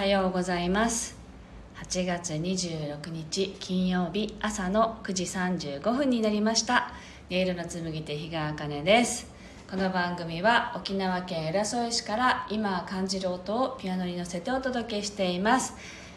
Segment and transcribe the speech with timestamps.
[0.00, 1.14] おはようございます。
[1.84, 6.94] 8月26日金曜日朝の9時35分になりました。
[7.28, 9.30] ネイルの紡手日川茜です。
[9.70, 15.74] この番組は沖縄県浦添市から今感じる音をピアノに乗せてお届けしています。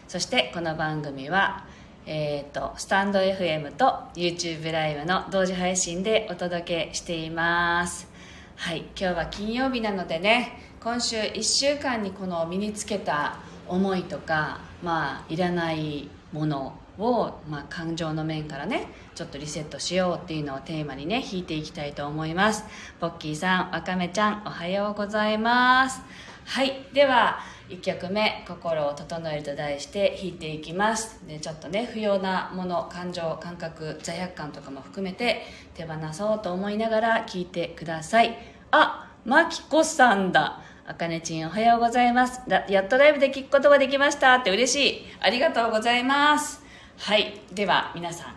[0.08, 1.66] そしてこの番組は
[2.06, 8.08] えーと、スタンド FM と YouTube ライブの同時配信でお届けしています。
[8.56, 22.64] はい今日は金曜日なのでね今週1週間にこの身につけた思いとかまあいらないものを、まあ、感情の面からねちょっとリセットしようっていうのをテーマにね弾いていきたいと思います。
[23.00, 26.02] ポッキーさんわかめちゃんおはようございます。
[26.46, 31.20] はいでは1曲目「心を整える」と題して弾いていきます。
[31.26, 38.36] でちょっとね不要なもの感情感覚罪悪感とかも含めて手放そうと思いながら聴いてください。
[38.70, 40.60] あマキコさんだ。
[40.86, 42.42] あかねちんおはようございます。
[42.68, 44.34] やっとライブで聞くことができました。
[44.34, 45.02] って嬉しい。
[45.20, 46.62] ありがとうございます。
[46.98, 47.40] はい。
[47.54, 48.34] では皆さん。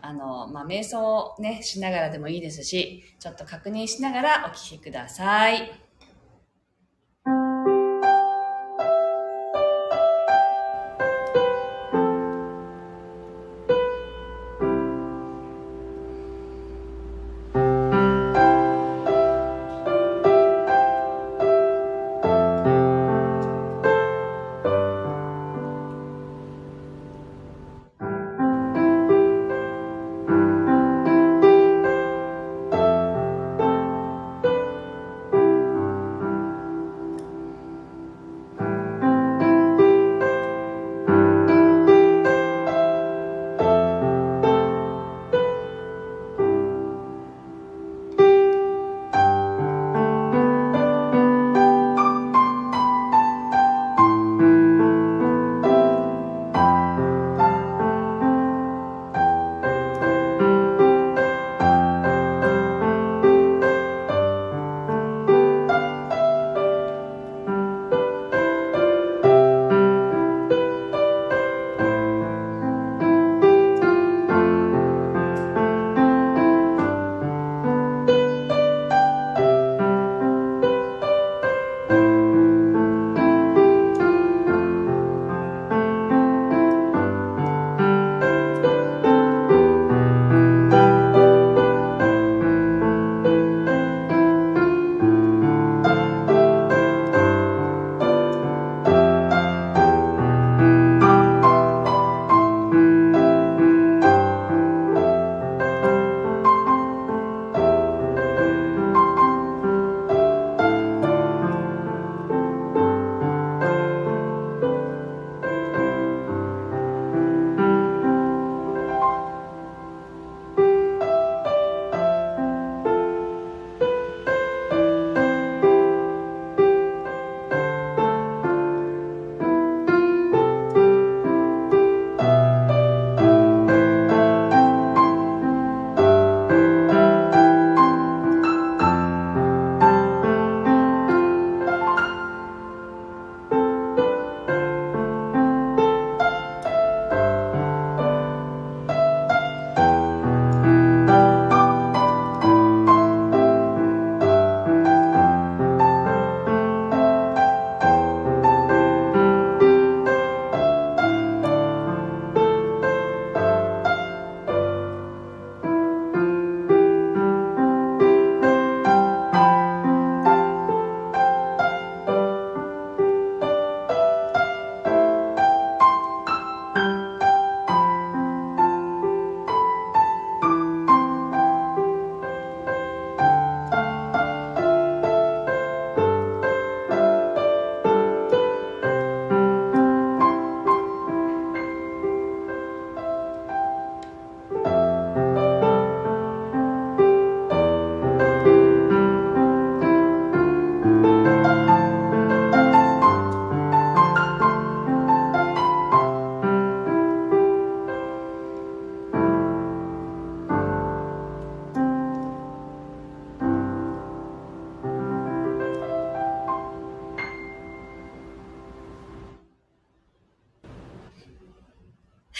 [0.00, 5.89] あの、まあ、瞑想をねしながらでもいいですしちょっと確認しながらお聞きください。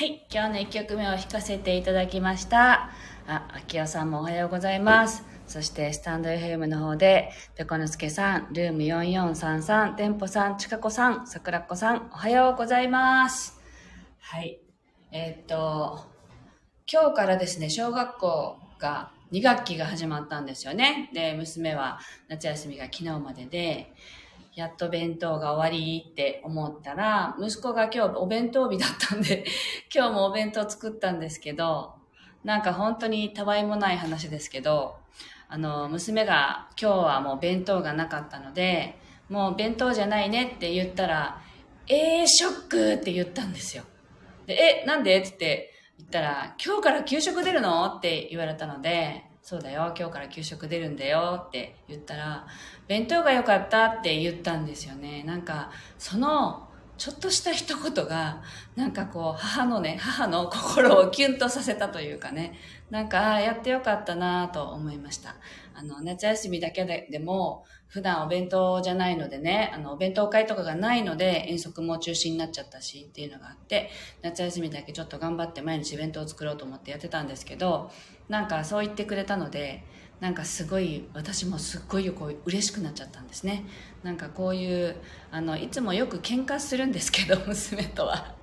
[0.01, 2.89] はい今日の1曲目を弾かせていただきました
[3.27, 13.61] あ、秋代さんもおはようございますそしてスタンド FM の方で、ペコのすけさん、ルーム4433、店舗さん、ちかこさん、さくらこさん、おはようございます。
[14.21, 14.59] はい。
[15.13, 16.07] えー、っと、
[16.91, 21.11] 今日からですね、小学校が2学期が始まったんですよね。
[21.13, 23.93] で、娘は夏休みが昨日までで、
[24.55, 29.45] やっと弁当が終わりって思ったら、息子が今日お弁当日だったんで、
[29.95, 31.95] 今日もお弁当作ったんですけど、
[32.45, 34.97] なんか本当にたわいもない話ですけど、
[35.49, 38.99] あの、娘が今日はもう弁当がなかったので、
[39.29, 41.41] もう弁当じゃないねって言ったら、
[41.87, 43.85] えー、ショックって言ったんですよ。
[44.47, 52.47] で、え、なんでって言ったら、今日から給食出るのって言われたので、そうだよ、今日から給食出るんだよって言ったら、
[52.87, 55.25] 弁当が良かったって言ったんですよね。
[55.25, 58.43] なんか、そのちょっとした一言が、
[58.77, 62.53] なんかこう、母のね、母の心をキュンとさせたというかね、
[62.91, 65.35] なんか、やってよかったなと思いました。
[65.81, 73.91] あの、夏休みだけででも、普段お弁当じゃないのでね、あの、お弁当会とかがないので、遠足も中止になっちゃったしっていうのがあって、
[74.23, 77.91] 夏休みだけちょっと頑張って毎日弁当を作ろうと思ってやってたんですけど、
[78.29, 79.83] なんかそう言ってくれたので、
[80.21, 83.65] なんかすごい私もすっごいこう嬉しくなっちゃったんですね。
[84.03, 84.97] なんかこういう
[85.31, 88.37] あのいつもよく喧嘩するんですけど 娘とは。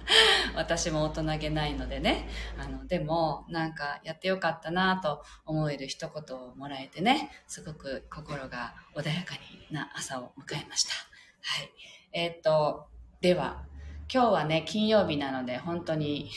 [0.56, 2.30] 私も大人げないのでね。
[2.58, 10.94] あのでもなんかやってよかったなと思える一言をもらえてねすごく心が穏やかにな朝を迎えました。
[11.42, 11.72] はい。
[12.14, 12.88] えー、っと
[13.22, 13.64] では
[14.10, 16.32] 今日はね、金曜日なので、本当に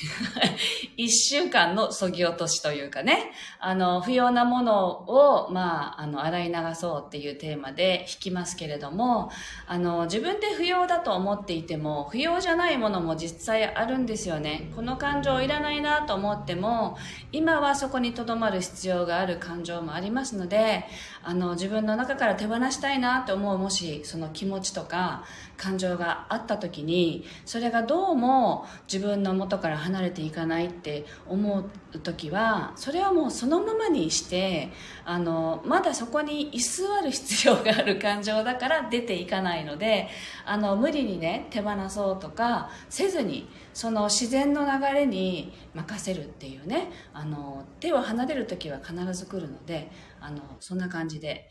[0.96, 3.30] 一週間のそぎ落としというかね、
[3.60, 9.30] あの、不要なものを、まあ、あの、洗い流そうっていうテーマで弾きますけれども、
[9.68, 14.72] あの、自分で不要だと思っていても、不要じゃないものも実際あるんですよね。
[14.74, 16.98] この感情いらないなと思っても、
[17.30, 20.86] 今はそこに留まる必要がある感情もありますので、
[21.22, 25.22] あの、自分の中から手放したいなと思う、もし、その気持ちとか、
[25.60, 31.60] 感情があった時に、それがどうも自分の元から離れていかないって思
[31.92, 34.70] う時はそれはもうそのままにして
[35.04, 40.08] あのまだそこに居座る必要がある感情だから出ていかないので
[40.46, 49.90] あの無理にね手放そうとかせずにその自然の流れに任せるっていうねあの手を離れる時は必ず来るので
[50.20, 51.50] あのそんな感じで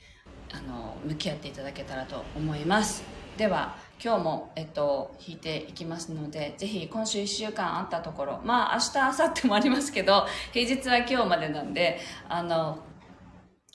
[0.51, 3.03] あの向き合っていただけたらと思います。
[3.37, 11.99] では今日も、えっと、弾いていきますので、ぜひ今週1週間あったところ、まあ明日、明後日もありますけど、 平日は今日までなんで、
[12.29, 12.79] あの、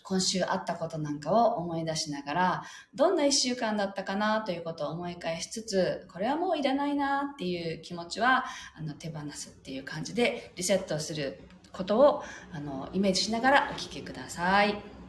[0.02, 2.62] 今週あったことなんかを思い出しながら、
[2.94, 8.46] どんな1週間だったかなということを思い返しつつ、これはもういらないなっていう気持ちは、
[8.78, 14.72] あの、手放すっていう感じでリセットすることを、あの、イメージしながらお聴きください。
[14.72, 15.03] はい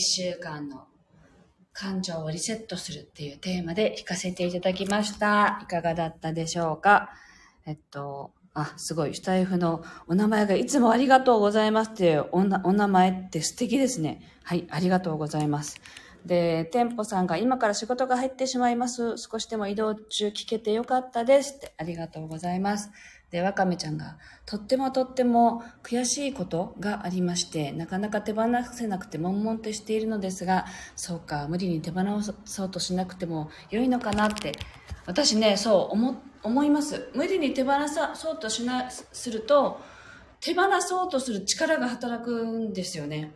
[0.00, 0.84] 1週間の
[1.74, 7.10] 感情をリセットするっていうテーマで弾かせていただきましたいかがだったでしょうか？
[7.66, 9.14] えっとあ、すごい。
[9.14, 14.22] スタイフのお名前がいつもありがとうございますっていうおなお名前って素敵ですね。
[14.42, 15.78] はい、ありがとうございます。
[16.24, 19.18] で、店舗さんが今から仕事が入ってしまいます。
[19.18, 22.90] 少しでも移動中聞けてよかったですってありがとうございます。
[23.30, 32.00] で、わかめちゃんが、とってもとっても悔しいことがありまして、なかなか手放せなくて悶々としているのですが、そうか、無理に手放
[32.44, 34.52] そうとしなくても良いのかなって、
[35.06, 37.10] 私ね、そう思、思います。
[37.14, 37.72] 無理に手放
[38.14, 39.80] そうとしな、すると、
[40.40, 43.34] 手放そうとする力が働くんですよね。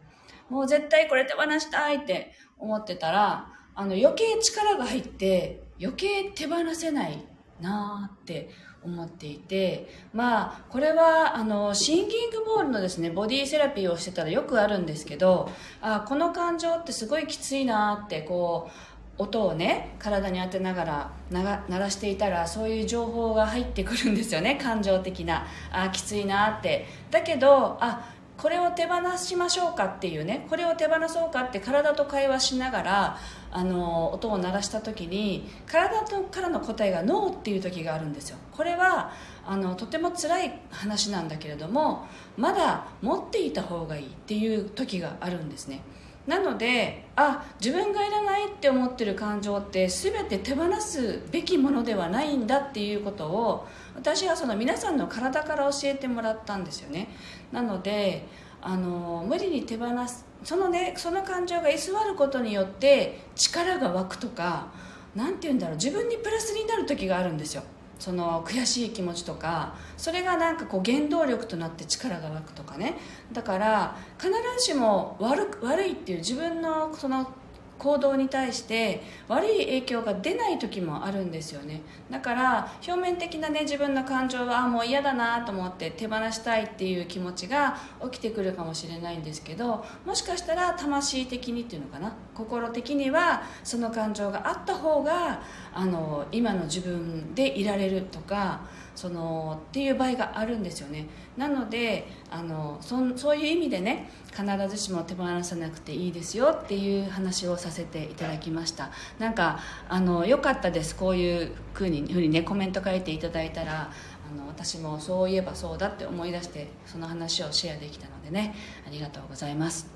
[0.49, 7.25] もう絶対これ手放したいって思ってたら、あの余計力が入って余計手放せない
[7.61, 8.51] なーって
[8.85, 15.51] 思っていてまあこれはあのシンキングボールのですねボディセラピーをしてたらよくあるんですけど
[15.81, 25.47] あこの感情ってすごいきついなってこう音をね体に当てながら鳴らしていたらそういう情報が入ってくるんですよね感情的な。
[25.71, 26.87] あきついなって。
[27.11, 33.19] だけどあこれを手放しましょうかっていうねこれを手放そうかって体と会話しながら
[33.53, 38.37] あの音を鳴らした時に体とからの答えがノーっていう時があるんですよ。
[38.53, 39.13] これは
[39.47, 45.81] あのとても辛い話なんだけれどもまだ持っていた方がいいっていう時があるんですね。
[46.27, 57.09] なのであ自分がいらないって思ってる感情って全て手放すべきものではないんだっていうことを私はその皆さんの体から教えてもらったんですよね。
[57.53, 58.27] なので
[58.63, 64.69] あの無理に手放すそのねその感情が居座ることによって力が湧くとか
[65.15, 67.63] 何て言うんだろう自分にプラスになる時があるんですよ。
[67.99, 72.97] その悔しい気持ちとかそれがなんかこう原動力となって力が湧くとかね。
[73.33, 77.31] だから必ずしも悪悪いっていう自分のその
[77.79, 81.83] 行動に対して悪い影響が出ない時もあるんですよね。
[82.11, 92.15] だから表面的なね自分の感情はもう嫌だなと思って手放したいっていう気持ちが起きてくるかもしれないんですけどもしかしたら魂的にっていうのかな？
[92.35, 98.63] 心的にはその感情があった方があの今の自分でいられるとか
[98.95, 101.07] そのっていう場合があるんですよね。
[101.37, 108.91] なのであのそそういう意味でね必ずしも手放さなくていいですよっていう話をさせていただきました。
[109.19, 110.95] なんかあのよかったです。
[110.95, 118.55] こういうふうにふうにねコメント書いていただいたらあの私もそういえばそうだって思い出してその話をシェアできたのでね
[118.87, 119.89] ありがとうございます。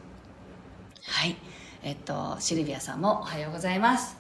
[1.07, 1.37] はい。
[1.83, 4.17] えっとシルビアさんもおはようございます。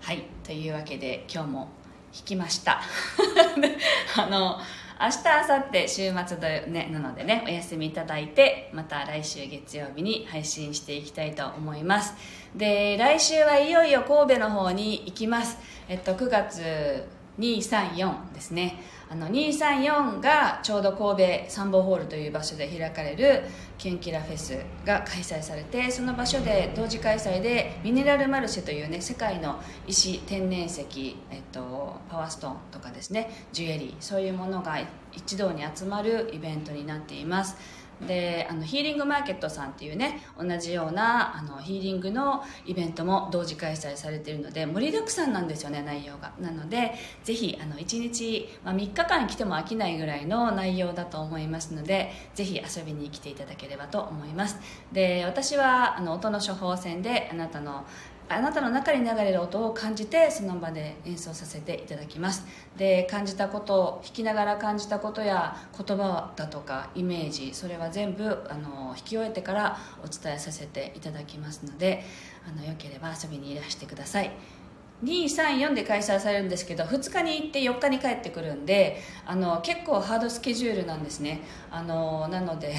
[0.00, 0.24] はい。
[0.44, 1.68] というわけで今日も
[2.12, 2.80] 弾きました。
[4.16, 4.58] あの
[5.00, 12.14] 明日明後日週末で、ね、なのでねお休みいただいてまた来週月曜日に配信していきたいと思います。
[12.56, 15.56] で来週はいよいよ神戸の方に行きます。
[15.88, 17.04] えっと9月
[17.38, 18.82] 234ですね。
[19.10, 23.42] あの234がちょうど神戸サンボホールという場所で開かれる
[23.78, 34.78] キュンキラフェスが開催されてその場所で同時開催でミネラルマルシェというね世界の石天然石、えっと、パワーストーンとかですねジュエリーそういうものが
[35.12, 37.56] 一堂に集まるイベントになっています。
[38.06, 46.32] であのヒーリングマーケットさんっていうね同じようなあのヒーリングのイベントも同時開催されているので盛りだくさんなんですよね内容が。
[46.40, 46.92] なので
[47.24, 54.58] ぜひあの1日、まあ、3日間来ても飽きないぐらいの内容だと思いますのでぜひ遊びに来ていただければと思います。
[54.92, 57.84] で私はあの音の処方箋であなたの
[58.30, 62.46] あなたの中に流れる音を感じてその場で演奏させていただきます。
[62.76, 72.04] で感じたこと弾きながら感じたことや言葉だとかイメージそれは全部あの弾き終えてからお伝えさせていただきますので
[72.46, 74.30] あのよければ遊びにいらしてください。
[75.04, 81.42] 234で開催されるんですけど2日に行って4日に帰ってくるんであの結構ハードスケジュールなんですね。
[81.70, 82.74] あのなので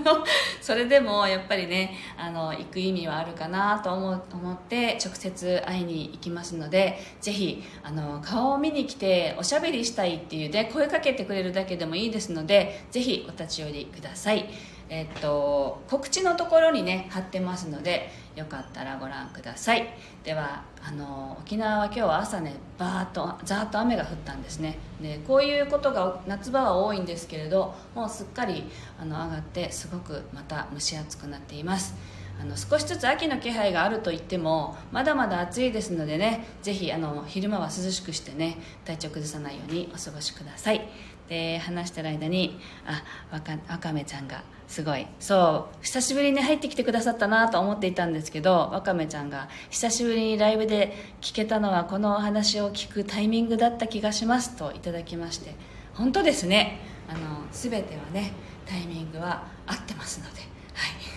[0.62, 14.48] それでもやっぱりねあの行く意味はあるかなと思思って直接会いに行きますのでぜひあの顔を見に来ておしゃべりしたいっていうで声かけてくれるだけでもいいですのでぜひお立ち寄りください。
[14.90, 19.86] えっと、告知のところにね貼ってますのでよかったらご覧ください。
[20.24, 24.78] ではあの沖縄は今日は朝ねバーッとザーッと雨が降ったんですね。
[25.00, 28.64] でこういうことが夏場は多いんですけれどもうすっかり
[29.00, 31.94] あの上がってすごくまた蒸し暑くなっています。
[32.40, 40.88] あの少しずつ秋の気配があると言ってもまだまだ暑いですのでねぜひあの昼間は涼しくしてね体調崩さないようにお過ごしください。
[41.28, 43.02] で話してる間にあ
[43.34, 55.54] わかわかめちゃんがすごいそう久しぶりに入ってきてくださったなと思っていたんですけどわかめちゃんが久しぶりにライブで聞けたのはこのお話を聞くタイミングだった気がしますといただきまして
[55.94, 56.80] 本当ですね。
[57.08, 57.18] あの
[57.50, 58.32] 全てはね
[58.66, 60.47] タイミングは合ってますので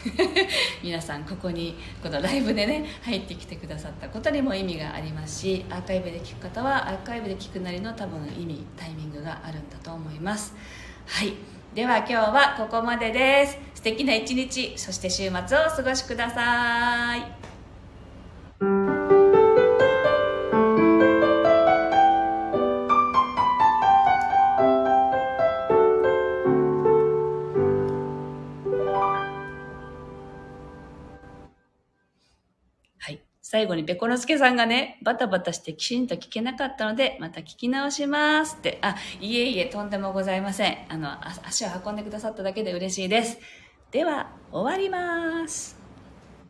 [0.83, 10.53] 皆さんここにこのライブでね入ってきてくださったことにも意味がありますしアーカイブで聞く方はアーカイブで聞くなりの多分意味タイミングがあるんだと思います。
[11.05, 11.33] はい。
[11.73, 13.57] では今日はここまでです。
[13.75, 17.50] 素敵な一日そして週末をお過ごしください。
[33.61, 38.79] 最後にペコのすけさんがね、バタバタしてきちんと聞けなかったので、また聞き直しますって。
[38.81, 40.77] あ、いえいえ、とんでもございません。
[40.89, 41.09] あの、
[41.47, 43.37] 足を運んでくださっただけで嬉しいです。
[43.91, 45.80] では、終わります。